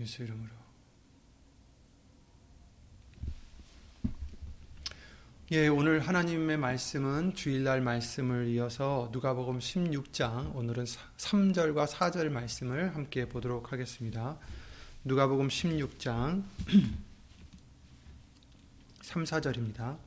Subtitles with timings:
[0.00, 0.48] 예수 이름으로.
[5.52, 13.72] 예, 오늘 하나님의 말씀은 주일날 말씀을 이어서 누가복음 16장 오늘은 3절과 4절 말씀을 함께 보도록
[13.72, 14.38] 하겠습니다.
[15.04, 16.44] 누가복음 16장
[19.02, 19.98] 3, 4절입니다.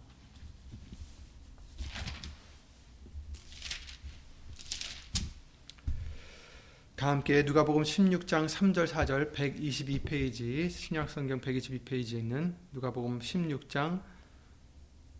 [7.04, 14.02] 다 함께 누가복음 16장 3절 4절 122페이지 신약성경 122페이지에 있는 누가복음 16장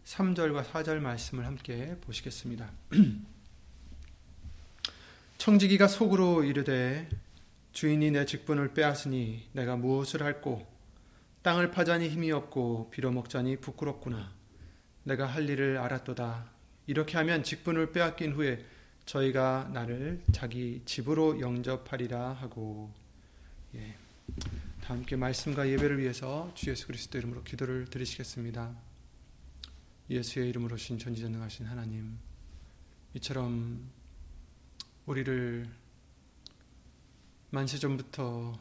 [0.06, 2.72] 3절과 4절 말씀을 함께 보시겠습니다.
[5.38, 7.10] 청지기가 속으로 이르되
[7.74, 10.66] 주인이 내 직분을 빼앗으니 내가 무엇을 할꼬?
[11.42, 14.32] 땅을 파자니 힘이 없고 빌어먹자니 부끄럽구나.
[15.04, 16.50] 내가 할 일을 알았도다.
[16.88, 18.66] 이렇게 하면 직분을 빼앗긴 후에
[19.06, 22.92] 저희가 나를 자기 집으로 영접하리라 하고
[23.76, 23.96] 예.
[24.82, 28.76] 다 함께 말씀과 예배를 위해서 주 예수 그리스도 이름으로 기도를 드리시겠습니다.
[30.10, 32.18] 예수의 이름으로 신 전지전능하신 하나님
[33.16, 33.90] 이처럼
[35.06, 35.68] 우리를
[37.52, 38.60] 만세전부터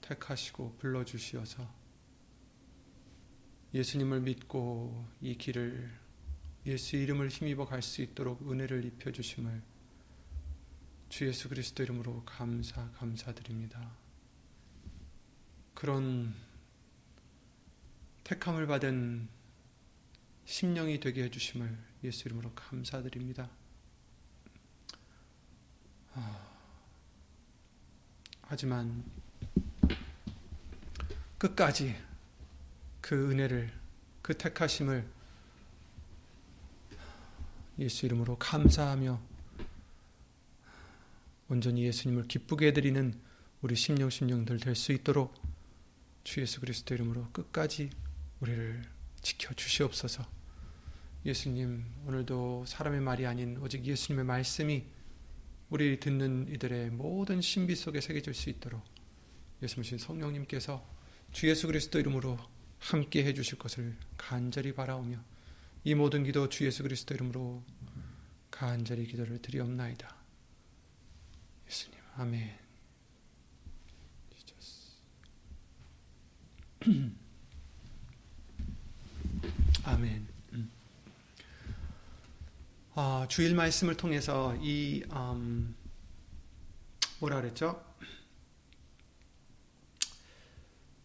[0.00, 1.66] 택하시고 불러주시어서
[3.72, 5.90] 예수님을 믿고 이 길을
[6.66, 9.73] 예수 이름을 힘입어 갈 수 있도록 은혜를 입혀주심을
[11.08, 13.92] 주 예수 그리스도 이름으로 감사 감사드립니다.
[15.74, 16.34] 그런
[18.24, 19.28] 택함을 받은
[20.44, 23.50] 심령이 되게 해주심을 예수 이름으로 감사드립니다.
[28.42, 29.04] 하지만
[31.38, 31.96] 끝까지
[33.00, 33.72] 그 은혜를
[34.22, 35.06] 그 택하심을
[37.78, 39.33] 예수 이름으로 감사하며
[41.48, 43.20] 온전히 예수님을 기쁘게 해드리는
[43.60, 45.34] 우리 심령 심령들 될 수 있도록
[46.24, 47.90] 주 예수 그리스도 이름으로 끝까지
[48.40, 48.82] 우리를
[49.20, 50.26] 지켜 주시옵소서.
[51.24, 54.84] 예수님 오늘도 사람의 말이 아닌 오직 예수님의 말씀이
[55.70, 58.82] 우리 듣는 이들의 모든 신비 속에 새겨질 수 있도록
[59.62, 60.86] 예수님 성령님께서
[61.32, 62.38] 주 예수 그리스도 이름으로
[62.78, 65.18] 함께 해주실 것을 간절히 바라오며
[65.84, 67.62] 이 모든 기도 주 예수 그리스도 이름으로
[68.50, 70.23] 간절히 기도를 드리옵나이다.
[71.66, 72.64] 예수님, 아멘.
[79.84, 80.28] 아멘.
[80.52, 80.70] 음.
[82.94, 85.74] 아, 주일 말씀을 통해서 이 음,
[87.20, 87.82] 뭐라 그랬죠?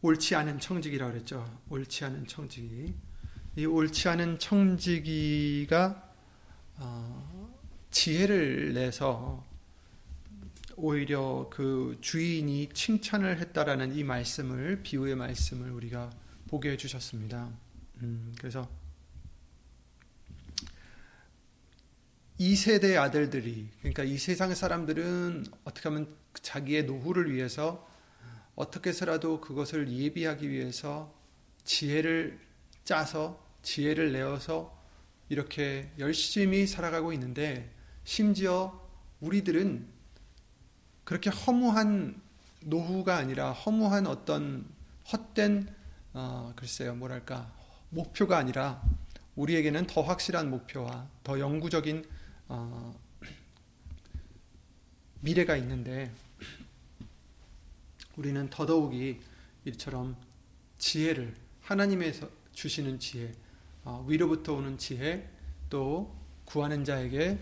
[0.01, 1.59] 옳지 않은 청지기라 그랬죠.
[1.69, 2.93] 옳지 않은 청지기.
[3.55, 6.09] 이 옳지 않은 청지기가
[6.75, 7.57] 어,
[7.91, 9.45] 지혜를 내서
[10.81, 16.09] 오히려 그 주인이 칭찬을 했다라는 이 말씀을 비유의 말씀을 우리가
[16.47, 17.49] 보게 해주셨습니다.
[18.01, 18.69] 음, 그래서
[22.37, 27.85] 이 세대 아들들이 그러니까 이 세상 사람들은 어떻게 하면 자기의 노후를 위해서
[28.55, 31.13] 어떻게 해서라도 그것을 예비하기 위해서
[31.65, 32.39] 지혜를
[32.85, 34.81] 짜서 지혜를 내어서
[35.27, 37.69] 이렇게 열심히 살아가고 있는데
[38.05, 38.89] 심지어
[39.19, 39.98] 우리들은
[41.09, 42.21] 그렇게 허무한
[42.61, 44.63] 노후가 아니라 허무한 어떤
[45.11, 45.67] 헛된
[46.13, 47.51] 어, 글쎄요 뭐랄까
[47.89, 48.79] 목표가 아니라
[49.35, 52.05] 우리에게는 더 확실한 목표와 더 영구적인
[52.49, 52.95] 어,
[55.21, 56.11] 미래가 있는데
[58.15, 59.19] 우리는 더더욱이
[59.65, 60.15] 이처럼
[60.77, 63.31] 지혜를 하나님에서 주시는 지혜,
[63.83, 65.27] 어, 위로부터 오는 지혜,
[65.71, 66.15] 또
[66.45, 67.39] 구하는 자에게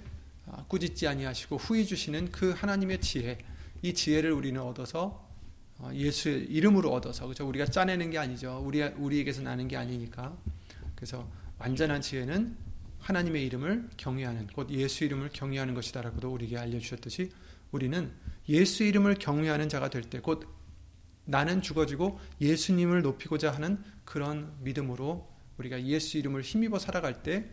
[0.70, 3.38] 꾸짖지 아니하시고 후히 주시는 그 하나님의 지혜,
[3.82, 5.28] 이 지혜를 우리는 얻어서
[5.80, 7.48] 어, 예수의 이름으로 얻어서 그죠?
[7.48, 8.62] 우리가 짜내는 게 아니죠.
[8.66, 10.36] 우리 우리에게서 나는 게 아니니까.
[10.96, 11.30] 그래서
[11.60, 12.58] 완전한 지혜는
[13.00, 17.32] 하나님의 이름을 경외하는 곧 예수 이름을 경외하는 것이다라고도 우리에게 알려 주셨듯이
[17.72, 18.12] 우리는
[18.50, 20.48] 예수 이름을 경외하는 자가 될 때 곧
[21.26, 27.50] 나는 죽어지고 예수님을 높이고자 하는 그런 믿음으로 우리가 예수 이름을 힘입어 살아갈 때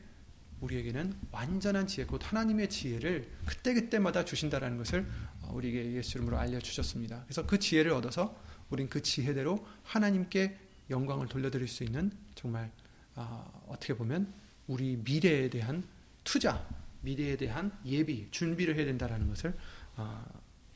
[0.61, 5.07] 우리에게는 완전한 지혜, 곧 하나님의 지혜를 그때그때마다 주신다라는 것을
[5.51, 7.25] 우리에게 예수 이름으로 알려주셨습니다.
[7.25, 8.35] 그래서 그 지혜를 얻어서
[8.71, 10.59] 우린 그 지혜대로 하나님께
[10.91, 12.71] 영광을 돌려드릴 수 있는 정말
[13.15, 14.33] 어, 떻게 보면
[14.67, 15.85] 우리 미래에 대한
[16.25, 16.67] 투자,
[17.03, 19.55] 미래에 대한 예비, 준비를 해야 된다라는 것을
[19.97, 20.25] 어,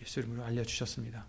[0.00, 1.26] 예수 이름으로 알려주셨습니다.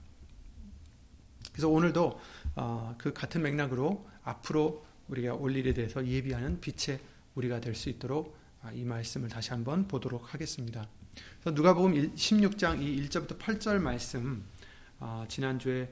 [1.51, 2.19] 그래서 오늘도
[2.55, 6.99] 어, 그 같은 맥락으로 앞으로 우리가 올 일에 대해서 예비하는 빛의
[7.35, 8.38] 우리가 될 수 있도록 아,
[8.73, 10.88] 이 말씀을 다시 한번 보도록 하겠습니다.
[11.45, 14.44] 누가복음 16장 이 1절부터 8절 말씀
[15.00, 15.91] 아, 지난주에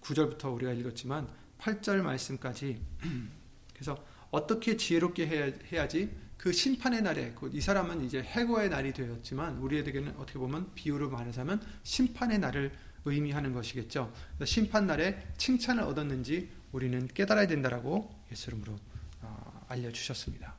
[0.00, 1.28] 9절부터 우리가 읽었지만
[1.58, 2.80] 8절 말씀까지
[3.74, 5.26] 그래서 어떻게 지혜롭게
[5.70, 11.08] 해야, 지 그 심판의 날에 이 사람은 이제 해고의 날이 되었지만 우리에게는 어떻게 보면 비유로
[11.08, 12.72] 말하자면 심판의 날을
[13.04, 14.12] 의미하는 것이겠죠.
[14.44, 18.76] 심판 날에 칭찬을 얻었는지 우리는 깨달아야 된다라고 예수 이름으로
[19.20, 20.56] 어, 알려주셨습니다.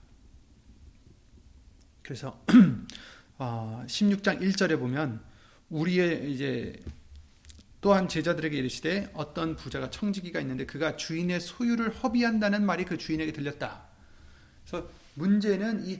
[2.03, 2.39] 그래서
[3.37, 5.21] 16장 어, 1절에 보면
[5.69, 6.79] 우리의 이제
[7.81, 13.83] 또한 제자들에게 이르시되 어떤 부자가 청지기가 있는데 그가 주인의 소유를 허비한다는 말이 그 주인에게 들렸다.
[14.65, 15.99] 그래서 문제는 이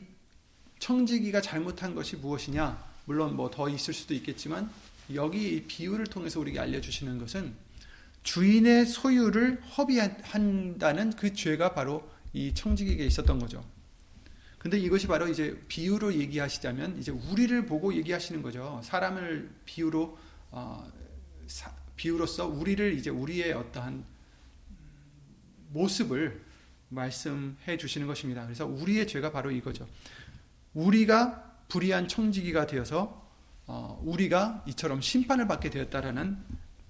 [0.79, 2.94] 청지기가 잘못한 것이 무엇이냐?
[3.05, 4.69] 물론 뭐 더 있을 수도 있겠지만
[5.13, 7.53] 여기 비유를 통해서 우리에게 알려주시는 것은
[8.23, 13.63] 주인의 소유를 허비한다는 그 죄가 바로 이 청지기에게 있었던 거죠.
[14.63, 18.80] 근데 이것이 바로 이제 비유로 얘기하시자면 이제 우리를 보고 얘기하시는 거죠.
[18.81, 20.18] 사람을 비유로
[20.51, 20.89] 어,
[21.48, 24.06] 사, 비유로서 우리를 이제 우리의 어떠한
[25.74, 26.42] 모습을
[26.88, 28.44] 말씀해 주시는 것입니다.
[28.45, 29.86] 그래서 우리의 죄가 바로 이거죠.
[30.74, 33.21] 우리가 불의한 청지기가 되어서
[33.68, 36.38] 어, 우리가 이처럼 심판을 받게 되었다라는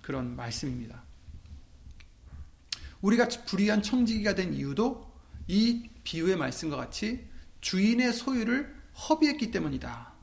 [0.04, 1.02] 그런 말씀입니다.
[3.02, 5.12] 우리가 불의한 청지기가 된 이유도
[5.48, 7.33] 이 비유의 말씀과 같이
[7.64, 8.76] 주인의 소유를
[9.10, 10.14] 허비했기 때문이다.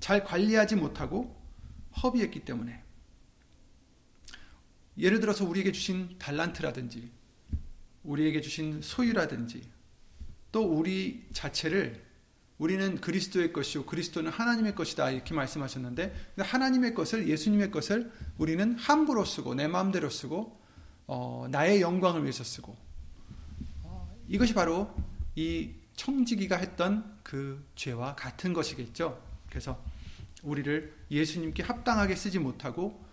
[0.00, 1.38] 잘 관리하지 못하고
[2.02, 2.82] 허비했기 때문에.
[4.96, 7.10] 예를 들어서 우리에게 주신 달란트라든지,
[8.04, 9.68] 우리에게 주신 소유라든지,
[10.50, 12.08] 또 우리 자체를
[12.56, 19.54] 우리는 그리스도의 것이요 그리스도는 하나님의 것이다 이렇게 말씀하셨는데 하나님의 것을 예수님의 것을 우리는 함부로 쓰고
[19.54, 20.60] 내 마음대로 쓰고
[21.06, 22.76] 어, 나의 영광을 위해서 쓰고
[23.84, 24.92] 어, 이것이 바로
[25.36, 29.20] 이 청지기가 했던 그 죄와 같은 것이겠죠.
[29.50, 29.84] 그래서
[30.42, 33.04] 우리를 예수님께 합당하게 쓰지 못하고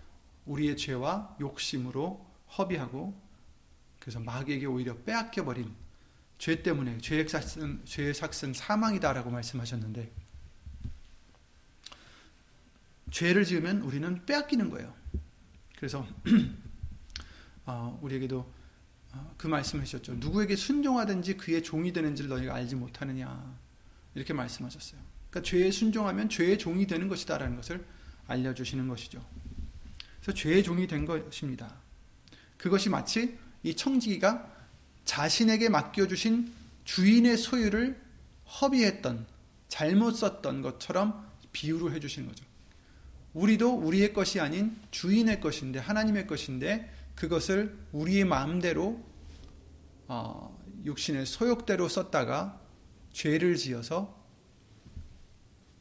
[0.46, 2.24] 우리의 죄와 욕심으로
[2.58, 3.20] 허비하고
[4.00, 5.74] 그래서 마귀에게 오히려 빼앗겨 버린
[6.38, 10.12] 죄 때문에 죄의 삭은 죄의 삭은 사망이다라고 말씀하셨는데
[13.10, 14.94] 죄를 지으면 우리는 빼앗기는 거예요.
[15.76, 16.06] 그래서
[17.66, 18.65] 어, 우리에게도 어,
[19.38, 20.16] 그 말씀하셨죠.
[20.16, 23.58] 누구에게 순종하든지 그의 종이 되는지를 너희가 알지 못하느냐.
[24.16, 25.00] 이렇게 말씀하셨어요.
[25.30, 27.86] 그러니까 죄에 순종하면 죄의 종이 되는 것이다라는 것을
[28.28, 29.24] 알려주시는 것이죠.
[30.22, 31.76] 그래서 죄의 종이 된 것입니다.
[32.58, 34.52] 그것이 마치 이 청지기가
[35.04, 36.52] 자신에게 맡겨주신
[36.86, 38.02] 주인의 소유를
[38.62, 39.26] 허비했던,
[39.68, 42.46] 잘못 썼던 것처럼 비유를 해주시는 거죠.
[43.34, 49.04] 우리도 우리의 것이 아닌 주인의 것인데, 하나님의 것인데, 그것을 우리의 마음대로
[50.08, 52.62] 어, 육신의 소욕대로 썼다가
[53.12, 54.24] 죄를 지어서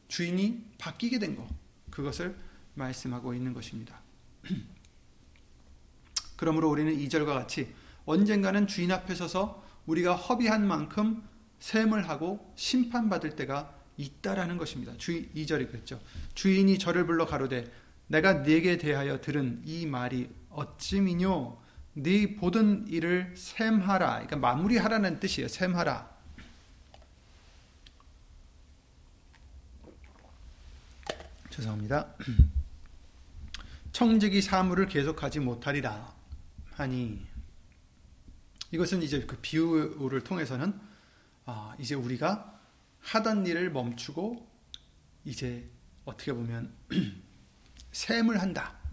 [0.07, 1.47] 주인이 바뀌게 된 것,
[1.91, 2.35] 그것을
[2.75, 4.01] 말씀하고 있는 것입니다.
[6.37, 7.73] 그러므로 우리는 2절과 같이
[8.05, 11.23] 언젠가는 주인 앞에 서서 우리가 허비한 만큼
[11.59, 14.93] 셈을 하고 심판받을 때가 있다라는 것입니다.
[14.97, 16.01] 주 2절이 그랬죠.
[16.33, 17.71] 주인이 저를 불러 가로되
[18.07, 21.57] 내가 네게 대하여 들은 이 말이 어찌미뇨
[21.93, 24.09] 네 보던 일을 셈하라.
[24.13, 25.47] 그러니까 마무리하라는 뜻이에요.
[25.47, 26.15] 셈하라.
[31.49, 32.15] 죄송합니다.
[33.93, 36.13] 청직이 사물을 계속하지 못하리라
[36.73, 37.25] 하니
[38.71, 40.77] 이것은 이제 그 비유를 통해서는
[41.45, 42.59] 아, 이제 우리가
[42.99, 44.45] 하던 일을 멈추고
[45.23, 45.69] 이제
[46.03, 46.73] 어떻게 보면
[47.93, 48.84] 셈을 한다.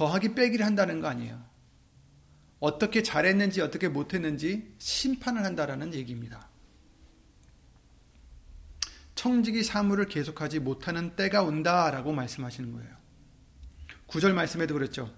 [0.00, 1.44] 더하기 빼기를 한다는 거 아니에요.
[2.58, 6.48] 어떻게 잘했는지 어떻게 못했는지 심판을 한다라는 얘기입니다.
[9.14, 12.96] 청지기 사물을 계속하지 못하는 때가 온다라고 말씀하시는 거예요.
[14.06, 15.14] 구절 말씀에도 그랬죠.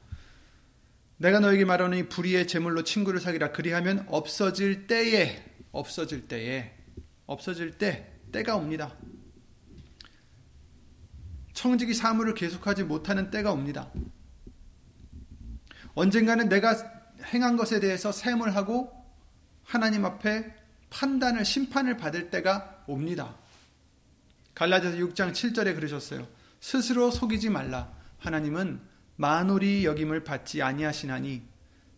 [1.16, 6.76] 내가 너에게 말하노니 불의의 제물로 친구를 사귀라 그리하면 없어질 때에 없어질 때에
[7.26, 8.96] 없어질 때 때가 옵니다.
[11.52, 13.88] 청지기 사물을 계속하지 못하는 때가 옵니다.
[15.94, 16.76] 언젠가는 내가
[17.32, 18.92] 행한 것에 대해서 샘을 하고
[19.62, 20.54] 하나님 앞에
[20.90, 23.36] 판단을 심판을 받을 때가 옵니다.
[24.54, 26.26] 갈라디아서 6장 7절에 그러셨어요.
[26.60, 27.92] 스스로 속이지 말라.
[28.18, 28.80] 하나님은
[29.16, 31.42] 만홀이 여김을 받지 아니하시나니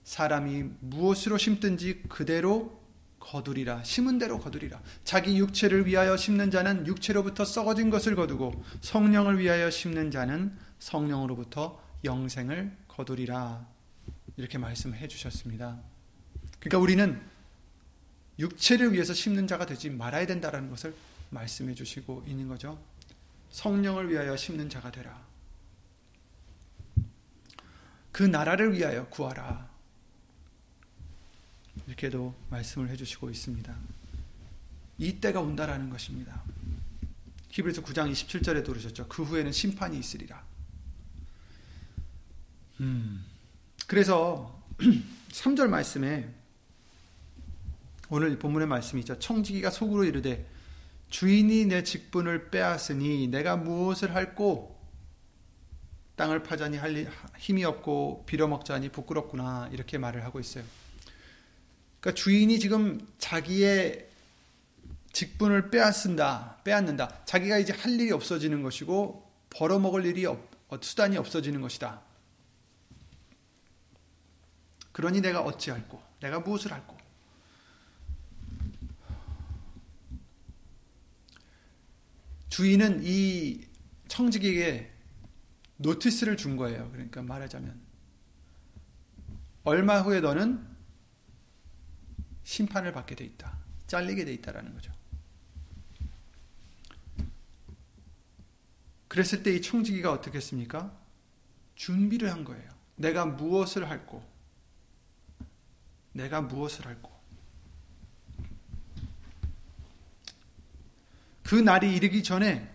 [0.05, 2.83] 사람이 무엇으로 심든지 그대로
[3.19, 9.71] 거두리라 심은 대로 거두리라 자기 육체를 위하여 심는 자는 육체로부터 썩어진 것을 거두고 성령을 위하여
[9.71, 13.67] 심는 자는 성령으로부터 영생을 거두리라
[14.37, 15.81] 이렇게 말씀해 주셨습니다.
[16.59, 17.21] 그러니까 우리는
[18.39, 20.95] 육체를 위해서 심는 자가 되지 말아야 된다라는 것을
[21.31, 22.83] 말씀해 주시고 있는 거죠.
[23.51, 25.25] 성령을 위하여 심는 자가 되라.
[28.11, 29.71] 그 나라를 위하여 구하라.
[31.87, 33.75] 이렇게도 말씀을 해 주시고 있습니다.
[34.99, 36.43] 이 때가 온다라는 것입니다.
[37.51, 39.09] 히브리서 9장 27절에도 그러셨죠.
[39.09, 40.45] 그 후에는 심판이 있으리라.
[42.81, 43.25] 음,
[43.87, 44.63] 그래서
[45.31, 46.29] 3절 말씀에
[48.09, 49.19] 오늘 본문의 말씀이 있죠.
[49.19, 50.47] 청지기가 속으로 이르되
[51.09, 54.75] 주인이 내 직분을 빼앗으니 내가 무엇을 할꼬
[56.17, 60.65] 땅을 파자니 할 힘이 없고 빌어먹자니 부끄럽구나 이렇게 말을 하고 있어요.
[62.01, 64.09] 그러니까 주인이 지금 자기의
[65.13, 67.25] 직분을 빼앗는다, 빼앗는다.
[67.25, 70.39] 자기가 이제 할 일이 없어지는 것이고 벌어먹을 일이 없,
[70.69, 72.03] 어, 수단이 없어지는 것이다.
[74.95, 76.01] 그러니 내가 어찌할꼬?
[76.21, 76.97] 내가 무엇을 할꼬?
[82.49, 83.67] 주인은 이
[84.07, 84.93] 청직에게
[85.79, 86.89] 노티스를 준 거예요.
[86.93, 87.81] 그러니까 말하자면
[89.65, 90.65] 얼마 후에 너는
[92.45, 93.59] 심판을 받게 돼 있다.
[93.89, 94.93] 잘리게 돼 있다라는 거죠.
[99.09, 100.97] 그랬을 때 이 청지기가 어떻게 했습니까?
[101.75, 102.71] 준비를 한 거예요.
[102.95, 104.25] 내가 무엇을 할고,
[106.15, 107.13] 내가 무엇을 할고.
[111.43, 112.73] 그 날이 이르기 전에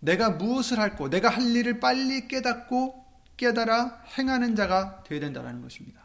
[0.00, 6.02] 내가 무엇을 할고, 내가 할 일을 빨리 깨닫고 깨달아 행하는 자가 되어야 된다는 것입니다.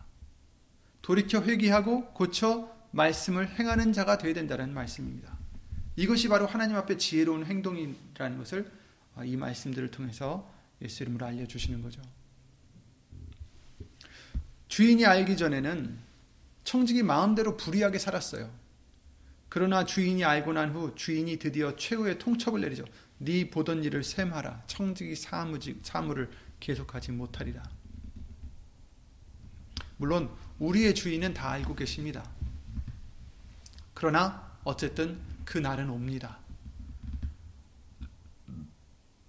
[1.02, 5.36] 돌이켜 회개하고 고쳐 말씀을 행하는 자가 되어야 된다는 말씀입니다.
[5.96, 8.72] 이것이 바로 하나님 앞에 지혜로운 행동이라는 것을
[9.16, 12.02] 어, 이 말씀들을 통해서 예수 이름으로 알려주시는 거죠.
[14.68, 16.13] 주인이 알기 전에는
[16.64, 18.50] 청직이 마음대로 불의하게 살았어요.
[19.50, 22.86] 그러나 주인이 알고 난 후 주인이 드디어 최후의 통첩을 내리죠.
[23.20, 24.64] 네 보던 일을 셈하라.
[24.68, 27.64] 청직이 사무직, 사무를 계속하지 못하리라.
[29.98, 30.30] 물론
[30.60, 32.28] 우리의 주인은 다 알고 계십니다.
[33.94, 36.40] 그러나 어쨌든 그 날은 옵니다.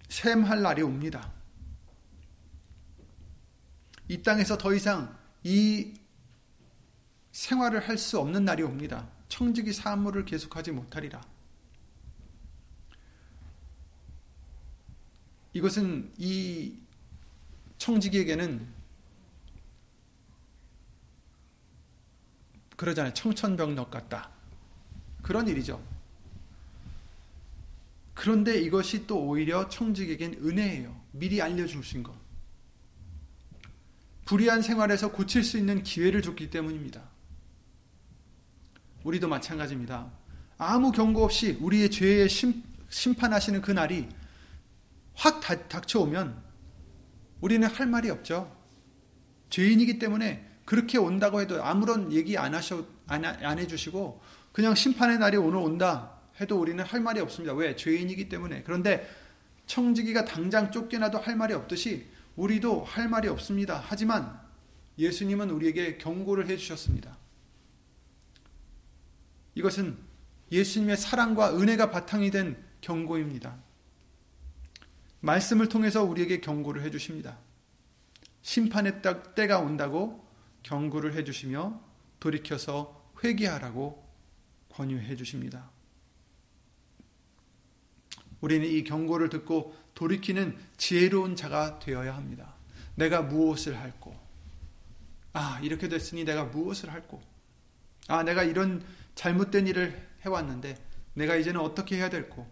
[0.09, 1.31] 샘할 날이 옵니다.
[4.07, 5.93] 이 땅에서 더 이상 이
[7.35, 9.09] 생활을 할 수 없는 날이 옵니다.
[9.27, 11.21] 청직이 사물을 계속하지 못하리라.
[15.51, 16.77] 이것은 이
[17.77, 18.65] 청지기에게는
[22.77, 23.13] 그러잖아요.
[23.13, 24.31] 청천벽력 같다.
[25.21, 25.85] 그런 일이죠.
[28.13, 31.01] 그런데 이것이 또 오히려 청직에겐 은혜예요.
[31.11, 32.15] 미리 알려주신 것.
[34.23, 37.14] 불의한 생활에서 고칠 수 있는 기회를 줬기 때문입니다.
[39.05, 40.11] 우리도 마찬가지입니다.
[40.57, 44.09] 아무 경고 없이 우리의 죄에 심, 심판하시는 그 날이
[45.13, 46.43] 확 닥쳐오면
[47.39, 48.51] 우리는 할 말이 없죠.
[49.51, 54.21] 죄인이기 때문에 그렇게 온다고 해도 아무런 얘기 안 하셔 안, 안 해주시고
[54.51, 57.53] 그냥 심판의 날이 오늘 온다 해도 우리는 할 말이 없습니다.
[57.53, 57.75] 왜?
[57.75, 58.63] 죄인이기 때문에.
[58.63, 59.07] 그런데
[59.67, 63.83] 청지기가 당장 쫓겨나도 할 말이 없듯이 우리도 할 말이 없습니다.
[63.85, 64.39] 하지만
[64.97, 67.17] 예수님은 우리에게 경고를 해주셨습니다.
[69.55, 69.97] 이것은
[70.51, 73.57] 예수님의 사랑과 은혜가 바탕이 된 경고입니다.
[75.21, 77.39] 말씀을 통해서 우리에게 경고를 해주십니다.
[78.43, 79.01] 심판의
[79.35, 80.23] 때가 온다고
[80.61, 81.81] 경고를 해주시며
[82.19, 84.05] 돌이켜서 회개하라고
[84.69, 85.71] 권유해 주십니다.
[88.41, 92.53] 우리는 이 경고를 듣고 돌이키는 지혜로운 자가 되어야 합니다.
[92.95, 94.15] 내가 무엇을 할고,
[95.33, 97.21] 아, 이렇게 됐으니 내가 무엇을 할고,
[98.07, 98.85] 아, 내가 이런
[99.15, 100.77] 잘못된 일을 해왔는데,
[101.13, 102.47] 내가 이제는 어떻게 해야 될고,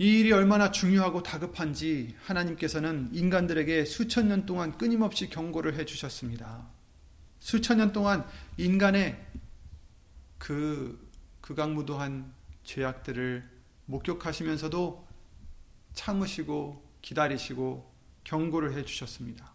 [0.00, 6.66] 이 일이 얼마나 중요하고 다급한지 하나님께서는 인간들에게 수천 년 동안 끊임없이 경고를 해 주셨습니다.
[7.38, 9.22] 수천 년 동안 인간의
[10.38, 11.06] 그
[11.42, 12.32] 극악무도한
[12.64, 13.46] 죄악들을
[13.84, 15.06] 목격하시면서도
[15.92, 17.92] 참으시고 기다리시고
[18.24, 19.52] 경고를 해 주셨습니다.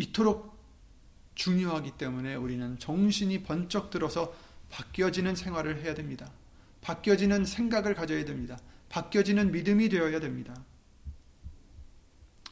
[0.00, 0.58] 이토록
[1.34, 4.34] 중요하기 때문에 우리는 정신이 번쩍 들어서
[4.70, 6.32] 바뀌어지는 생활을 해야 됩니다.
[6.80, 8.58] 바뀌어지는 생각을 가져야 됩니다.
[8.88, 10.54] 바뀌어지는 믿음이 되어야 됩니다.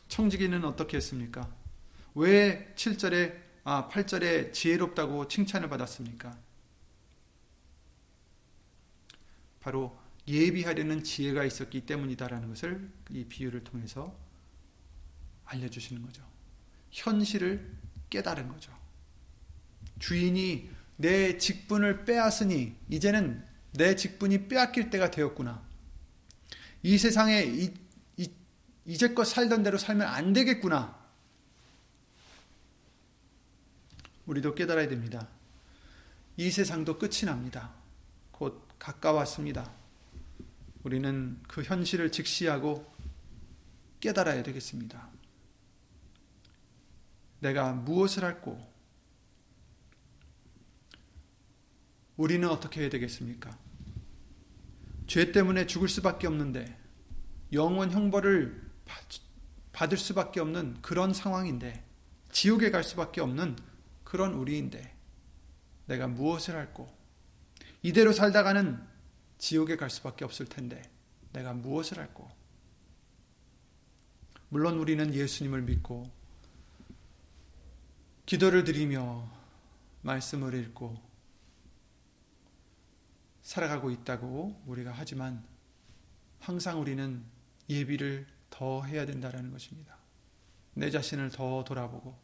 [0.08, 1.50] 청지기는 어떻게 했습니까?
[2.14, 6.36] 왜 7절에 아 8절에 지혜롭다고 칭찬을 받았습니까?
[9.60, 14.14] 바로 예비하려는 지혜가 있었기 때문이다라는 것을 이 비유를 통해서
[15.44, 16.22] 알려 주시는 거죠.
[16.90, 17.70] 현실을
[18.10, 18.72] 깨달은 거죠.
[19.98, 25.62] 주인이 내 직분을 빼앗으니 이제는 내 직분이 빼앗길 때가 되었구나.
[26.82, 27.74] 이 세상에 이,
[28.16, 28.30] 이,
[28.86, 30.96] 이제껏 살던 대로 살면 안 되겠구나.
[34.26, 35.28] 우리도 깨달아야 됩니다.
[36.36, 37.72] 이 세상도 끝이 납니다.
[38.30, 39.72] 곧 가까웠습니다.
[40.84, 42.90] 우리는 그 현실을 직시하고
[44.00, 45.08] 깨달아야 되겠습니다.
[47.40, 48.58] 내가 무엇을 할고
[52.16, 53.56] 우리는 어떻게 해야 되겠습니까?
[55.06, 56.78] 죄 때문에 죽을 수밖에 없는데
[57.52, 58.68] 영원 형벌을
[59.72, 61.84] 받을 수밖에 없는 그런 상황인데
[62.32, 63.56] 지옥에 갈 수밖에 없는
[64.04, 64.94] 그런 우리인데
[65.86, 66.92] 내가 무엇을 할고
[67.82, 68.84] 이대로 살다가는
[69.38, 70.82] 지옥에 갈 수밖에 없을 텐데
[71.32, 72.28] 내가 무엇을 할고
[74.48, 76.10] 물론 우리는 예수님을 믿고
[78.28, 79.26] 기도를 드리며
[80.02, 81.00] 말씀을 읽고
[83.40, 85.42] 살아가고 있다고 우리가 하지만
[86.38, 87.24] 항상 우리는
[87.70, 89.96] 예비를 더 해야 된다는 것입니다.
[90.74, 92.18] 내 자신을 더 돌아보고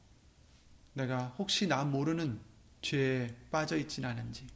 [0.92, 2.38] 내가 혹시 나 모르는
[2.82, 4.46] 죄에 빠져 있진 않은지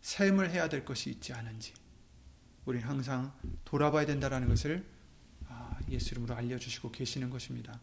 [0.00, 1.74] 샘을 해야 될 것이 있지 않은지
[2.64, 3.32] 우리 항상
[3.64, 4.84] 돌아봐야 된다는 것을
[5.46, 7.78] 아, 예수 이름으로 알려주시고 계시는 것입니다.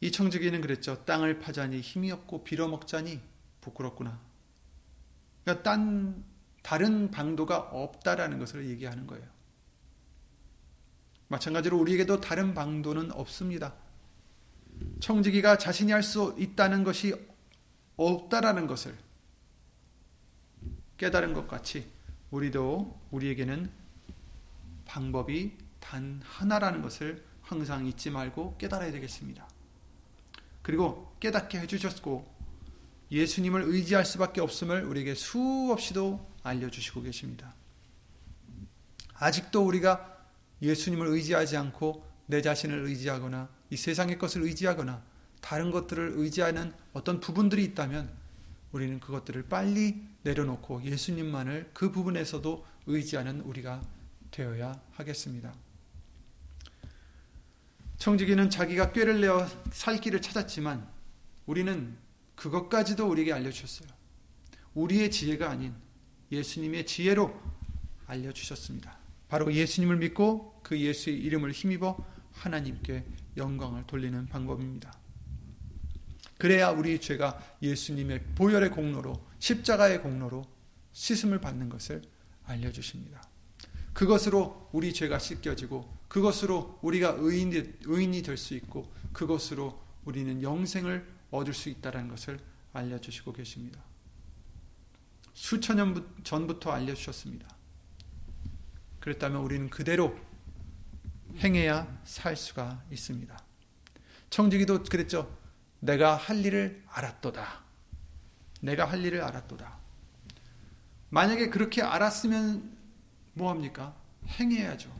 [0.00, 1.04] 이 청지기는 그랬죠.
[1.04, 3.20] 땅을 파자니 힘이 없고 빌어먹자니
[3.60, 4.20] 부끄럽구나.
[5.44, 6.24] 그러니까 딴
[6.62, 9.26] 다른 방도가 없다라는 것을 얘기하는 거예요.
[11.28, 13.74] 마찬가지로 우리에게도 다른 방도는 없습니다.
[15.00, 17.14] 청지기가 자신이 할 수 있다는 것이
[17.96, 18.96] 없다라는 것을
[20.96, 21.90] 깨달은 것 같이
[22.30, 23.70] 우리도 우리에게는
[24.86, 29.49] 방법이 단 하나라는 것을 항상 잊지 말고 깨달아야 되겠습니다.
[30.70, 32.32] 그리고 깨닫게 해주셨고
[33.10, 37.56] 예수님을 의지할 수밖에 없음을 우리에게 수없이도 알려주시고 계십니다.
[39.14, 40.28] 아직도 우리가
[40.62, 45.02] 예수님을 의지하지 않고 내 자신을 의지하거나 이 세상의 것을 의지하거나
[45.40, 48.08] 다른 것들을 의지하는 어떤 부분들이 있다면
[48.70, 53.82] 우리는 그것들을 빨리 내려놓고 예수님만을 그 부분에서도 의지하는 우리가
[54.30, 55.52] 되어야 하겠습니다.
[58.00, 60.88] 청지기는 자기가 꾀를 내어 살 길을 찾았지만
[61.44, 61.98] 우리는
[62.34, 63.90] 그것까지도 우리에게 알려주셨어요.
[64.72, 65.74] 우리의 지혜가 아닌
[66.32, 67.38] 예수님의 지혜로
[68.06, 68.98] 알려주셨습니다.
[69.28, 71.98] 바로 예수님을 믿고 그 예수의 이름을 힘입어
[72.32, 73.04] 하나님께
[73.36, 74.98] 영광을 돌리는 방법입니다.
[76.38, 80.42] 그래야 우리 죄가 예수님의 보혈의 공로로 십자가의 공로로
[80.92, 82.00] 씻음을 받는 것을
[82.44, 83.22] 알려주십니다.
[83.92, 91.54] 그것으로 우리 죄가 씻겨지고 그것으로 우리가 의인이, 의인이 될 수 있고 그것으로 우리는 영생을 얻을
[91.54, 92.38] 수 있다는 것을
[92.72, 93.80] 알려주시고 계십니다.
[95.32, 97.48] 수천 년 전부터 알려주셨습니다.
[99.00, 100.18] 그랬다면 우리는 그대로
[101.36, 103.38] 행해야 살 수가 있습니다.
[104.30, 105.38] 청지기도 그랬죠.
[105.80, 107.64] 내가 할 일을 알았도다.
[108.60, 109.78] 내가 할 일을 알았도다.
[111.08, 112.76] 만약에 그렇게 알았으면
[113.34, 113.94] 뭐 합니까?
[114.26, 114.90] 행해야죠.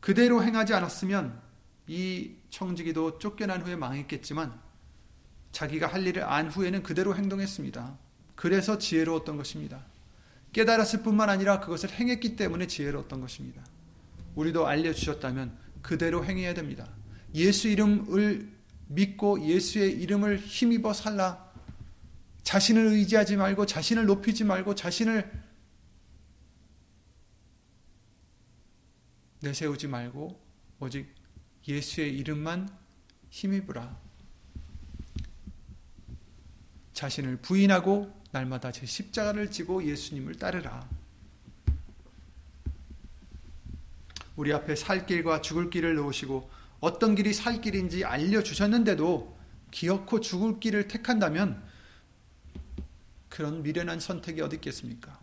[0.00, 1.40] 그대로 행하지 않았으면
[1.86, 4.58] 이 청지기도 쫓겨난 후에 망했겠지만
[5.52, 7.98] 자기가 할 일을 안 후에는 그대로 행동했습니다.
[8.34, 9.84] 그래서 지혜로웠던 것입니다.
[10.52, 13.62] 깨달았을 뿐만 아니라 그것을 행했기 때문에 지혜로웠던 것입니다.
[14.34, 16.88] 우리도 알려주셨다면 그대로 행해야 됩니다.
[17.34, 18.48] 예수 이름을
[18.88, 21.46] 믿고 예수의 이름을 힘입어 살라.
[22.42, 25.30] 자신을 의지하지 말고 자신을 높이지 말고 자신을
[29.40, 30.40] 내세우지 말고
[30.80, 31.14] 오직
[31.66, 32.68] 예수의 이름만
[33.30, 33.96] 힘입으라.
[36.92, 40.88] 자신을 부인하고 날마다 제 십자가를 지고 예수님을 따르라.
[44.36, 49.36] 우리 앞에 살 길과 죽을 길을 놓으시고 어떤 길이 살 길인지 알려주셨는데도
[49.70, 51.62] 기어코 죽을 길을 택한다면
[53.28, 55.20] 그런 미련한 선택이 어디 있겠습니까?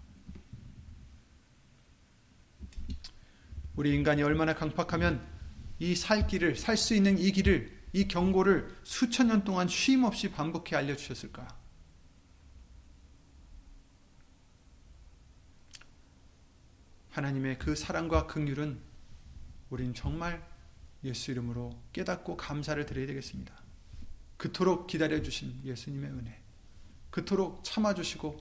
[3.76, 5.36] 우리 인간이 얼마나 강팍하면
[5.80, 10.32] 이 살 길을, 살 수 있는 이 길을, 이 경고를 수천 년 동안 쉼 없이
[10.32, 11.48] 반복해 알려 주셨을까?
[17.10, 18.80] 하나님의 그 사랑과 긍휼은
[19.70, 20.46] 우린 정말
[21.04, 23.54] 예수 이름으로 깨닫고 감사를 드려야 되겠습니다.
[24.38, 26.42] 그토록 기다려 주신 예수님의 은혜,
[27.10, 28.38] 그토록 참아 주시고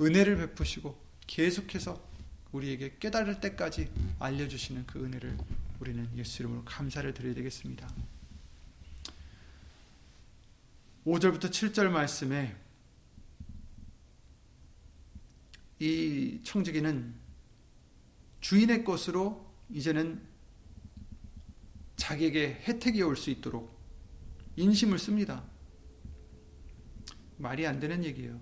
[0.00, 2.07] 은혜를 베푸시고 계속해서
[2.52, 5.36] 우리에게 깨달을 때까지 알려주시는 그 은혜를
[5.80, 7.88] 우리는 예수 이름으로 감사를 드려야 되겠습니다.
[11.06, 12.56] 5절부터 7절 말씀에
[15.78, 17.14] 이 청지기는
[18.40, 20.20] 주인의 것으로 이제는
[21.96, 23.78] 자기에게 혜택이 올 수 있도록
[24.56, 25.44] 인심을 씁니다.
[27.36, 28.40] 말이 안 되는 얘기예요.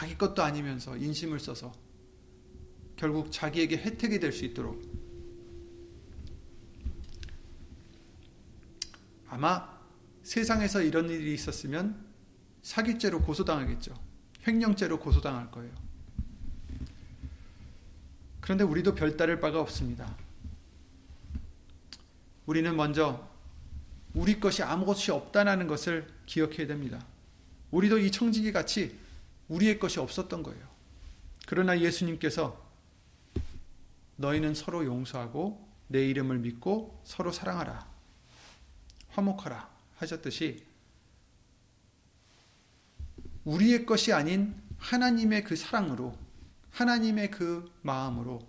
[0.00, 1.74] 자기 것도 아니면서 인심을 써서
[2.96, 4.80] 결국 자기에게 혜택이 될 수 있도록
[9.28, 9.78] 아마
[10.22, 12.02] 세상에서 이런 일이 있었으면
[12.62, 13.94] 사기죄로 고소당하겠죠.
[14.48, 15.70] 횡령죄로 고소당할 거예요.
[18.40, 20.16] 그런데 우리도 별다를 바가 없습니다.
[22.46, 23.28] 우리는 먼저
[24.14, 27.04] 우리 것이 아무것이 없다는 것을 기억해야 됩니다.
[27.70, 28.98] 우리도 이 청지기 같이
[29.50, 30.68] 우리의 것이 없었던 거예요.
[31.46, 32.70] 그러나 예수님께서
[34.16, 37.90] 너희는 서로 용서하고 내 이름을 믿고 서로 사랑하라.
[39.08, 39.68] 화목하라.
[39.96, 40.64] 하셨듯이
[43.44, 46.16] 우리의 것이 아닌 하나님의 그 사랑으로
[46.70, 48.40] 하나님의 그 마음으로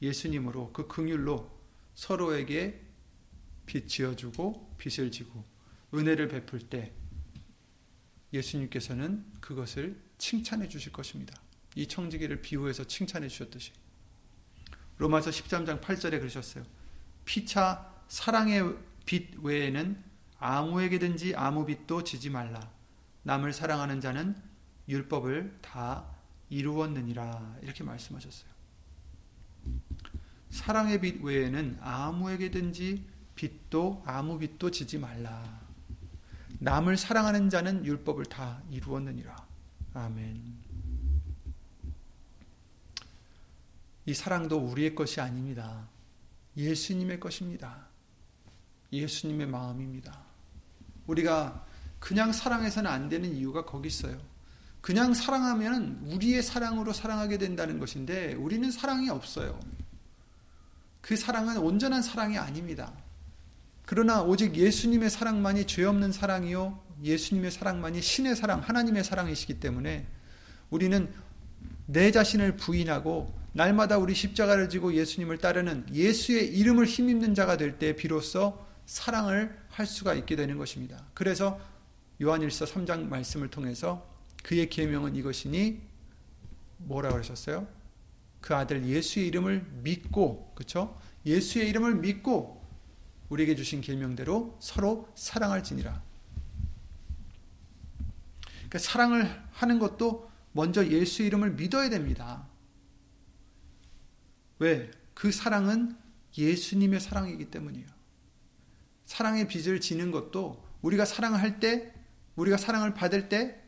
[0.00, 1.50] 예수님으로 그 긍휼로
[1.94, 2.80] 서로에게
[3.66, 5.44] 빚 지어주고 빚을 지고
[5.92, 6.92] 은혜를 베풀 때
[8.32, 11.34] 예수님께서는 그것을 칭찬해 주실 것입니다.
[11.74, 13.72] 이 청지기를 비유해서 칭찬해 주셨듯이
[14.96, 16.64] 로마서 13장 8절에 그러셨어요.
[17.26, 20.02] 피차 사랑의 빚 외에는
[20.38, 22.70] 아무에게든지 아무 빚도 지지 말라.
[23.24, 24.34] 남을 사랑하는 자는
[24.88, 26.06] 율법을 다
[26.48, 27.58] 이루었느니라.
[27.60, 28.50] 이렇게 말씀하셨어요.
[30.48, 35.60] 사랑의 빚 외에는 아무에게든지 빚도 아무 빚도 지지 말라.
[36.60, 39.43] 남을 사랑하는 자는 율법을 다 이루었느니라.
[39.94, 40.42] 아멘.
[44.06, 45.88] 이 사랑도 우리의 것이 아닙니다.
[46.56, 47.86] 예수님의 것입니다.
[48.92, 50.20] 예수님의 마음입니다.
[51.06, 51.64] 우리가
[51.98, 54.20] 그냥 사랑해서는 안 되는 이유가 거기 있어요.
[54.80, 59.58] 그냥 사랑하면 우리의 사랑으로 사랑하게 된다는 것인데 우리는 사랑이 없어요.
[61.00, 62.92] 그 사랑은 온전한 사랑이 아닙니다.
[63.86, 66.83] 그러나 오직 예수님의 사랑만이 죄 없는 사랑이요.
[67.04, 70.06] 예수님의 사랑만이 신의 사랑, 하나님의 사랑이시기 때문에
[70.70, 71.12] 우리는
[71.86, 77.94] 내 자신을 부인하고 날마다 우리 십자가를 지고 예수님을 따르는 예수의 이름을 힘입는 자가 될 때
[77.94, 81.06] 비로소 사랑을 할 수가 있게 되는 것입니다.
[81.14, 81.60] 그래서
[82.20, 84.08] 요한일서 3장 말씀을 통해서
[84.42, 85.80] 그의 계명은 이것이니
[86.78, 87.66] 뭐라 그러셨어요?
[88.40, 90.98] 그 아들 예수의 이름을 믿고 그렇죠?
[91.24, 92.62] 예수의 이름을 믿고
[93.30, 96.02] 우리에게 주신 계명대로 서로 사랑할지니라.
[98.74, 102.48] 그러니까 사랑을 하는 것도 먼저 예수 이름을 믿어야 됩니다.
[104.58, 104.90] 왜?
[105.14, 105.96] 그 사랑은
[106.36, 107.86] 예수님의 사랑이기 때문이에요.
[109.06, 111.94] 사랑의 빚을 지는 것도 우리가 사랑할 때,
[112.34, 113.62] 우리가 사랑을 받을 때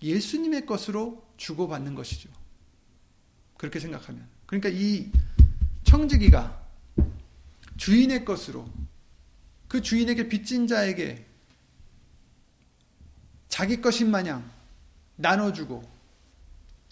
[0.00, 2.30] 예수님의 것으로 주고받는 것이죠.
[3.58, 4.26] 그렇게 생각하면.
[4.46, 5.10] 그러니까 이
[5.84, 6.66] 청지기가
[7.76, 8.66] 주인의 것으로
[9.68, 11.26] 그 주인에게 빚진 자에게
[13.56, 14.50] 자기 것인 마냥
[15.16, 15.82] 나눠주고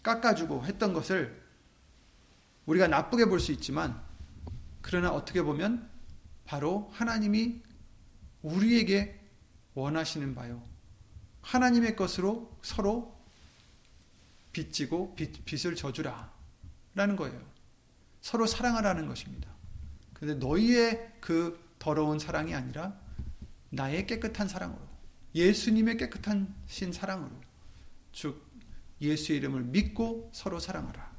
[0.03, 1.45] 깎아주고 했던 것을
[2.65, 4.03] 우리가 나쁘게 볼 수 있지만
[4.81, 5.87] 그러나 어떻게 보면
[6.47, 7.61] 바로 하나님이
[8.41, 9.21] 우리에게
[9.75, 10.67] 원하시는 바요.
[11.43, 13.15] 하나님의 것으로 서로
[14.53, 16.33] 빚지고 빚, 빚을 져주라.
[16.95, 17.43] 라는 거예요.
[18.23, 19.51] 서로 사랑하라는 것입니다.
[20.15, 22.99] 근데 너희의 그 더러운 사랑이 아니라
[23.69, 24.84] 나의 깨끗한 사랑으로
[25.35, 27.31] 예수님의 깨끗한 신 사랑으로
[28.13, 28.45] 즉
[29.01, 31.13] 예수의 이름을 믿고 서로 사랑하라.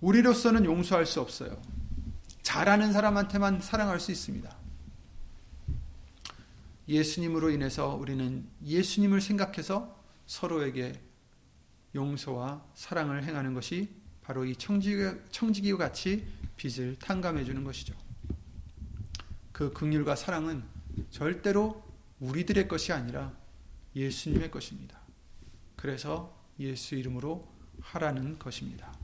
[0.00, 1.60] 우리로서는 용서할 수 없어요.
[2.42, 4.56] 잘하는 사람한테만 사랑할 수 있습니다.
[6.88, 10.92] 예수님으로 인해서 우리는 예수님을 생각해서 서로에게
[11.94, 13.88] 용서와 사랑을 행하는 것이
[14.22, 17.94] 바로 이 청지기, 와 같이 빛을 탕감해 주는 것이죠.
[19.52, 20.75] 그 긍휼과 사랑은
[21.10, 21.84] 절대로
[22.20, 23.32] 우리들의 것이 아니라
[23.94, 24.98] 예수님의 것입니다.
[25.76, 27.46] 그래서 예수 이름으로
[27.80, 28.94] 하라는 것입니다.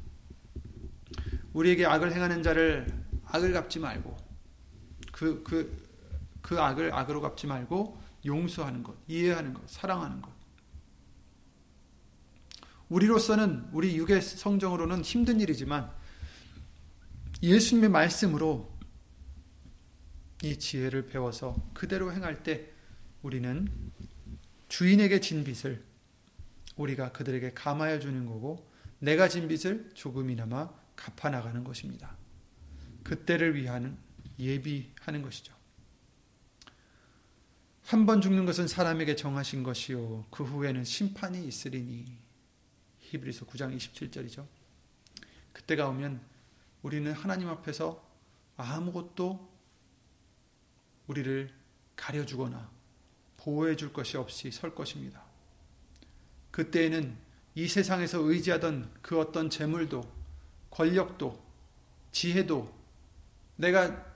[1.52, 2.86] 우리에게 악을 행하는 자를
[3.26, 4.16] 악을 갚지 말고
[5.12, 5.88] 그, 그,
[6.40, 10.30] 그 악을 악으로 갚지 말고 용서하는 것, 이해하는 것, 사랑하는 것.
[12.88, 15.90] 우리로서는 우리 육의 성정으로는 힘든 일이지만
[17.42, 18.71] 예수님의 말씀으로
[20.42, 22.68] 이 지혜를 배워서 그대로 행할 때
[23.22, 23.68] 우리는
[24.68, 25.82] 주인에게 진 빚을
[26.76, 32.16] 우리가 그들에게 감하여 주는 거고 내가 진 빚을 조금이나마 갚아 나가는 것입니다.
[33.04, 33.98] 그때를 위한
[34.38, 35.54] 예비하는 것이죠.
[37.84, 42.16] 한 번 죽는 것은 사람에게 정하신 것이요 그 후에는 심판이 있으리니
[43.00, 44.46] 히브리서 9장 27절이죠.
[45.52, 46.20] 그때가 오면
[46.82, 48.02] 우리는 하나님 앞에서
[48.56, 49.51] 아무것도
[51.06, 51.50] 우리를
[51.96, 52.70] 가려주거나
[53.36, 55.22] 보호해 줄 것이 없이 설 것입니다.
[56.50, 57.16] 그때에는
[57.54, 60.02] 이 세상에서 의지하던 그 어떤 재물도,
[60.70, 61.42] 권력도,
[62.12, 62.72] 지혜도,
[63.56, 64.12] 내가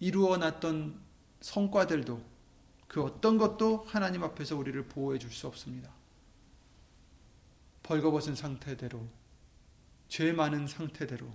[0.00, 1.00] 이루어 놨던
[1.40, 2.24] 성과들도
[2.88, 5.92] 그 어떤 것도 하나님 앞에서 우리를 보호해 줄 수 없습니다.
[7.82, 9.06] 벌거벗은 상태대로,
[10.08, 11.30] 죄 많은 상태대로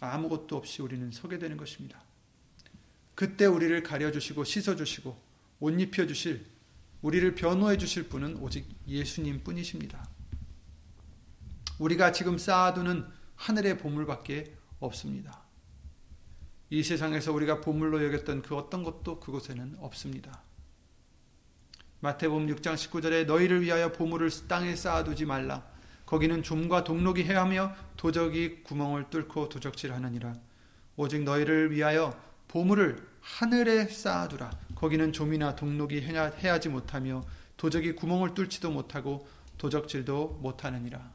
[0.00, 2.02] 아무것도 없이 우리는 서게 되는 것입니다.
[3.20, 5.14] 그때 우리를 가려주시고 씻어주시고
[5.60, 6.42] 옷 입혀주실
[7.02, 10.08] 우리를 변호해 주실 분은 오직 예수님 뿐이십니다.
[11.78, 13.06] 우리가 지금 쌓아두는
[13.36, 15.42] 하늘의 보물밖에 없습니다.
[16.70, 20.42] 이 세상에서 우리가 보물로 여겼던 그 어떤 것도 그곳에는 없습니다.
[22.00, 25.70] 마태복음 6장 19절에 너희를 위하여 보물을 땅에 쌓아두지 말라.
[26.06, 30.36] 거기는 좀과 동록이 해하며 도적이 구멍을 뚫고 도적질하느니라.
[30.96, 34.50] 오직 너희를 위하여 보물을 하늘에 쌓아두라.
[34.74, 37.24] 거기는 좀이나 동록이 해하지 못하며
[37.56, 41.12] 도적이 구멍을 뚫지도 못하고 도적질도 못하느니라.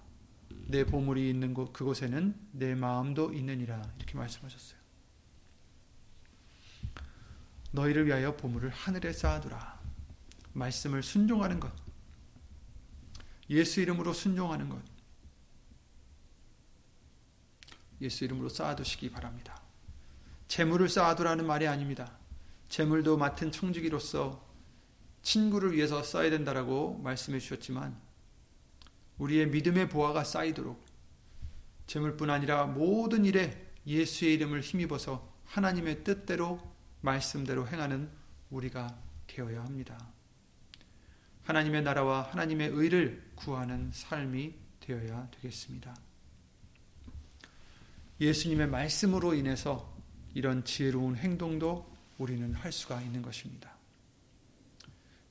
[0.67, 3.81] 내 보물이 있는 곳 그곳에는 내 마음도 있느니라.
[3.97, 4.79] 이렇게 말씀하셨어요.
[7.71, 9.81] 너희를 위하여 보물을 하늘에 쌓아두라.
[10.53, 11.69] 말씀을 순종하는 것.
[13.49, 14.81] 예수 이름으로 순종하는 것.
[17.99, 19.64] 예수 이름으로 쌓아두시기 바랍니다.
[20.47, 22.17] 재물을 쌓아두라는 말이 아닙니다.
[22.69, 24.45] 재물도 맡은 청지기로서
[25.21, 27.99] 친구를 위해서 써야 된다라고 말씀해 주셨지만
[29.17, 30.85] 우리의 믿음의 보화가 쌓이도록
[31.87, 36.59] 재물뿐 아니라 모든 일에 예수의 이름을 힘입어서 하나님의 뜻대로
[37.01, 38.09] 말씀대로 행하는
[38.49, 39.97] 우리가 되어야 합니다.
[41.43, 45.95] 하나님의 나라와 하나님의 의를 구하는 삶이 되어야 되겠습니다.
[48.19, 49.94] 예수님의 말씀으로 인해서
[50.35, 53.73] 이런 지혜로운 행동도 우리는 할 수가 있는 것입니다.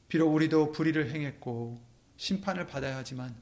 [0.09, 1.81] 비록 우리도 불의를 행했고
[2.17, 3.37] 심판을 받아야 하지만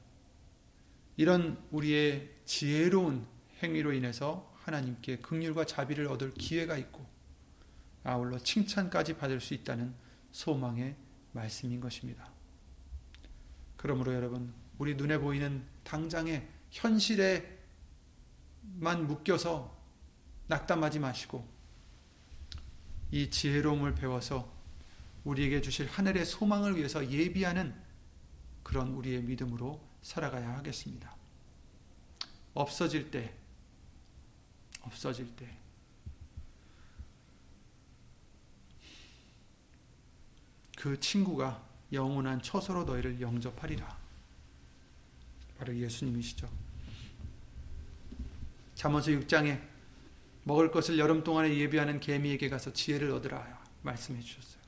[1.15, 3.25] 이런 우리의 지혜로운
[3.61, 7.05] 행위로 인해서 하나님께 긍휼과 자비를 얻을 기회가 있고
[8.03, 9.93] 아울러 칭찬까지 받을 수 있다는
[10.31, 10.95] 소망의
[11.31, 12.29] 말씀인 것입니다.
[13.77, 17.47] 그러므로 여러분 우리 눈에 보이는 당장의 현실에만
[19.07, 19.72] 묶여서
[20.47, 21.47] 낙담하지 마시고
[23.11, 24.51] 이 지혜로움을 배워서
[25.23, 27.73] 우리에게 주실 하늘의 소망을 위해서 예비하는
[28.63, 31.15] 그런 우리의 믿음으로 살아가야 하겠습니다.
[32.53, 33.33] 없어질 때,
[34.81, 35.57] 없어질 때,
[40.77, 43.97] 그 친구가 영원한 처소로 너희를 영접하리라.
[45.57, 46.49] 바로 예수님이시죠.
[48.75, 49.72] 잠언서 6장에
[50.43, 54.61] 먹을 것을 여름 동안에 예비하는 개미에게 가서 지혜를 얻으라 말씀해 주셨어요.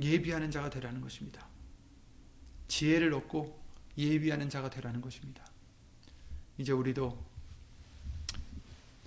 [0.00, 1.46] 예비하는 자가 되라는 것입니다.
[2.68, 3.58] 지혜를 얻고
[3.96, 5.44] 예비하는 자가 되라는 것입니다.
[6.58, 7.24] 이제 우리도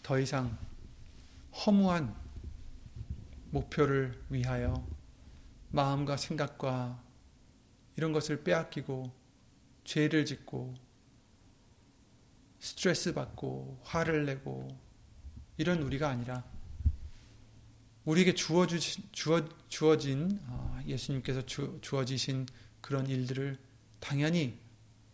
[0.02, 0.58] 더 이상
[1.66, 2.16] 허무한
[3.52, 4.86] 목표를 위하여
[5.72, 7.02] 마음과 생각과
[7.96, 9.19] 이런 것을 빼앗기고
[9.90, 10.76] 죄를 짓고
[12.60, 14.68] 스트레스 받고 화를 내고
[15.58, 16.44] 이런 우리가 아니라
[18.06, 22.46] 우리에게 주어주신, 주어, 주어진 아, 예수님께서 주, 주어지신
[22.82, 23.58] 그런 일들을
[24.00, 24.60] 당연히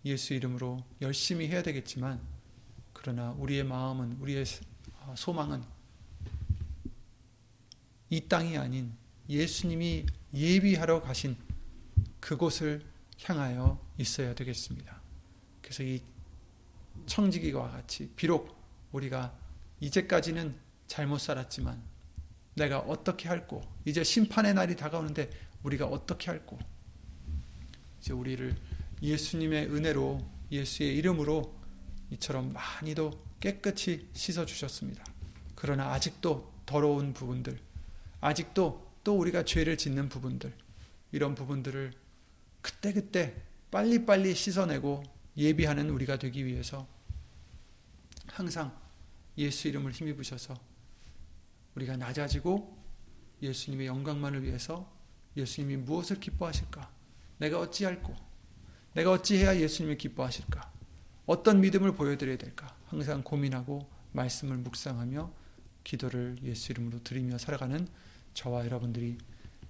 [0.04, 2.20] 예수 이름으로 열심히 해야 되겠지만
[2.92, 4.44] 그러나 우리의 마음은 우리의
[5.00, 5.64] 어, 소망은
[8.10, 8.92] 이 땅이 아닌
[9.30, 11.38] 예수님이 예비하러 가신
[12.20, 15.02] 그곳을 향하여 있어야 되겠습니다.
[15.62, 16.02] 그래서 이
[17.06, 18.56] 청지기와 같이 비록
[18.92, 19.34] 우리가
[19.80, 20.56] 이제까지는
[20.88, 21.82] 잘못 살았지만
[22.56, 25.30] 내가 어떻게 할꼬 이제 심판의 날이 다가오는데
[25.64, 26.58] 우리가 어떻게 할꼬
[28.00, 28.56] 이제 우리를
[29.02, 31.54] 예수님의 은혜로 예수의 이름으로
[32.12, 35.04] 이처럼 많이도 깨끗이 씻어 주셨습니다.
[35.56, 37.60] 그러나 아직도 더러운 부분들
[38.22, 40.54] 아직도 또 우리가 죄를 짓는 부분들
[41.12, 41.94] 이런 부분들을
[42.66, 43.36] 그때그때
[43.70, 45.04] 빨리빨리 씻어내고
[45.38, 46.88] 예비하는 우리가 되기 위해서
[48.26, 48.76] 항상
[49.38, 50.56] 예수 이름을 힘입으셔서
[51.76, 52.76] 우리가 낮아지고
[53.44, 54.92] 예수님의 영광만을 위해서
[55.38, 56.92] 예수님이 무엇을 기뻐하실까?
[57.38, 58.16] 내가 어찌할꼬?
[58.94, 60.74] 내가 어찌해야 예수님을 기뻐하실까?
[61.28, 62.76] 어떤 믿음을 보여드려야 될까?
[62.88, 65.32] 항상 고민하고 말씀을 묵상하며
[65.84, 67.88] 기도를 예수 이름으로 드리며 살아가는
[68.34, 69.20] 저와 여러분들이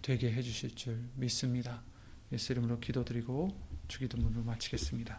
[0.01, 1.84] 되게 해주실 줄 믿습니다.
[2.31, 3.49] 예수 이름으로 기도드리고
[3.88, 5.17] 주기도문을 마치겠습니다.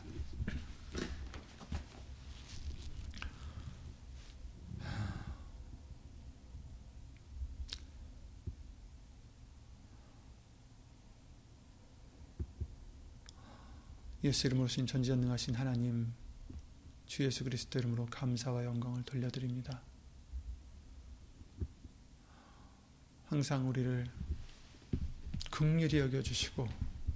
[14.25, 16.13] 예수 이름으로 신 전지전능하신 하나님
[17.07, 19.81] 주 예수 그리스도 이름으로 감사와 영광을 돌려드립니다.
[23.27, 24.07] 항상 우리를
[25.53, 26.67] 극률히 여겨주시고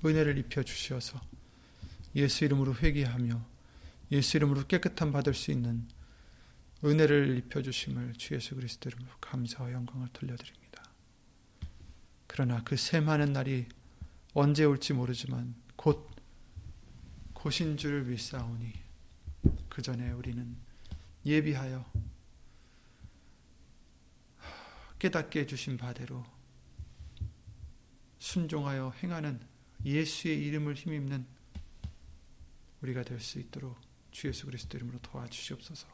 [0.04, 1.20] 은혜를 입혀 주시어서
[2.16, 3.44] 예수 이름으로 회개하며
[4.12, 5.86] 예수 이름으로 깨끗함 받을 수 있는
[6.84, 10.90] 은혜를 입혀 주심을 주 예수 그리스도 이름으로 감사와 영광을 돌려드립니다.
[12.26, 13.66] 그러나 그 샘하는 날이
[14.32, 16.10] 언제 올지 모르지만 곧
[17.34, 18.72] 곧인 줄 믿사오니
[19.68, 20.56] 그 전에 우리는
[21.24, 21.84] 예비하여
[24.98, 26.24] 깨닫게 해주신 바대로
[28.18, 29.40] 순종하여 행하는
[29.84, 31.26] 예수의 이름을 힘입는
[32.82, 33.78] 우리가 될 수 있도록
[34.10, 35.86] 주 예수 그리스도 이름으로 도와주시옵소서.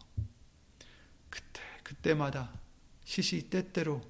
[1.31, 2.53] 그때 그때마다
[3.05, 4.01] 시시 때때로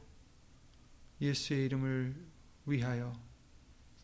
[1.21, 2.15] 예수의 이름을
[2.67, 3.19] 위하여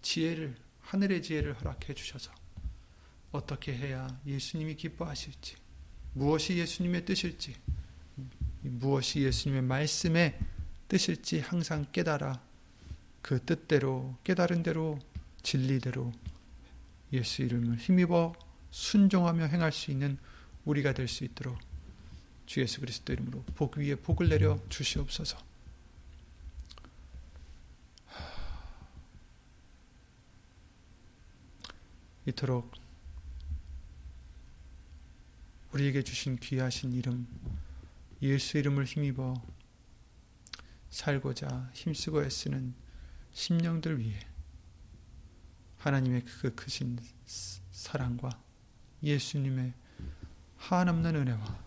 [0.03, 2.33] 지혜를 하늘의 지혜를 허락해 주셔서
[3.31, 5.57] 어떻게 해야 예수님이 기뻐하실지
[6.15, 7.57] 무엇이 예수님의 뜻일지
[8.63, 10.39] 무엇이 예수님의 말씀의
[10.89, 12.43] 뜻일지 항상 깨달아
[13.23, 14.99] 그 뜻대로 깨달은 대로
[15.43, 16.13] 진리대로
[17.13, 18.35] 예수 이름을 힘입어
[18.71, 20.19] 순종하며 행할 수 있는
[20.65, 21.59] 우리가 될 수 있도록
[22.47, 25.39] 주 예수 그리스도 이름으로 복 위에 복을 내려 주시옵소서.
[32.27, 32.71] 이토록
[35.73, 37.27] 우리에게 주신 귀하신 이름
[38.21, 39.43] 예수 이름을 힘입어
[40.91, 42.75] 살고자 힘쓰고 애쓰는
[43.33, 44.21] 심령들 위해
[45.83, 46.97] 하나님의 그 크신
[47.73, 48.31] 사랑과
[49.03, 49.75] 예수님의
[50.57, 51.59] 한없는 은혜와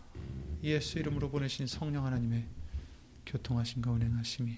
[0.63, 2.47] 예수 이름으로 보내신 성령 하나님의
[3.25, 4.58] 교통하신가 운행하심이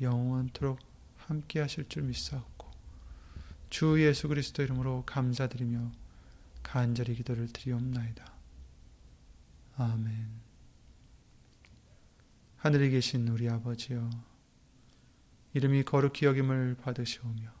[0.00, 0.80] 영원토록
[1.18, 2.68] 함께 하실 줄 믿사옵고
[3.68, 5.92] 주 예수 그리스도 이름으로 감사드리며
[6.64, 8.24] 간절히 기도를 드리옵나이다.
[9.76, 10.28] 아멘
[12.56, 14.10] 하늘에 계신 우리 아버지여
[15.54, 17.60] 이름이 거룩히 여김을 받으시오며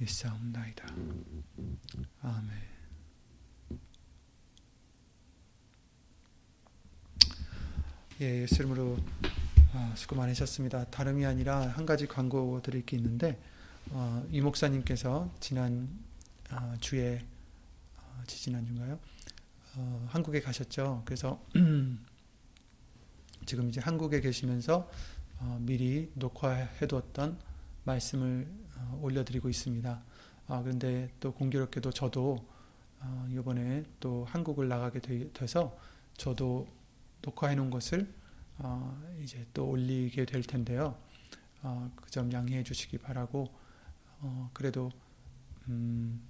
[0.00, 0.86] 있사옵나이다.
[2.22, 2.50] 아멘.
[8.22, 8.98] 예, 예수 이름으로
[9.72, 10.84] 아, 수고 많으셨습니다.
[10.86, 13.40] 다름이 아니라 한 가지 광고 드릴 게 있는데
[13.90, 15.88] 어, 이 목사님께서 지난
[16.48, 17.24] 아, 주에
[17.96, 18.98] 어, 지지난 주인가요?
[19.76, 21.02] 어, 한국에 가셨죠.
[21.04, 21.44] 그래서
[23.46, 24.90] 지금 이제 한국에 계시면서
[25.38, 27.38] 어, 미리 녹화해 두었던
[27.84, 28.69] 말씀을 어,
[29.02, 30.02] 올려드리고 있습니다.
[30.48, 32.44] 아, 그런데 또 공교롭게도 저도
[33.00, 35.00] 어, 이번에 또 한국을 나가게
[35.32, 35.76] 돼서
[36.16, 36.68] 저도
[37.22, 38.12] 녹화해 놓은 것을
[38.58, 40.96] 어, 이제 또 올리게 될 텐데요.
[41.62, 43.48] 어, 그 점 양해해 주시기 바라고
[44.20, 44.90] 어, 그래도
[45.68, 46.20] 음,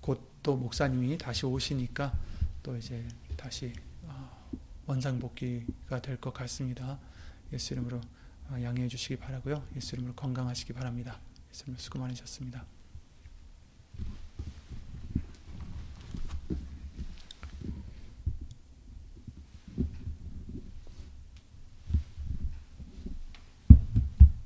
[0.00, 2.12] 곧 또 목사님이 다시 오시니까
[2.62, 3.04] 또 이제
[3.36, 3.72] 다시
[4.04, 4.30] 어,
[4.86, 7.00] 원상복귀가 될 것 같습니다.
[7.52, 8.00] 예수 이름으로
[8.52, 9.66] 양해해 주시기 바라고요.
[9.76, 11.20] 예수 이름으로 건강하시기 바랍니다.
[11.50, 12.64] 예수 이름으로 수고 많으셨습니다.